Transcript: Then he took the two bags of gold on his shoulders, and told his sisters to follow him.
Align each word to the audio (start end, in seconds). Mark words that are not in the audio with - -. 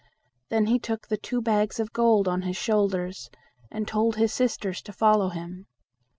Then 0.49 0.65
he 0.65 0.79
took 0.79 1.07
the 1.07 1.15
two 1.17 1.43
bags 1.43 1.79
of 1.79 1.93
gold 1.93 2.27
on 2.27 2.41
his 2.41 2.57
shoulders, 2.57 3.29
and 3.69 3.87
told 3.87 4.15
his 4.15 4.33
sisters 4.33 4.81
to 4.81 4.91
follow 4.93 5.29
him. 5.29 5.67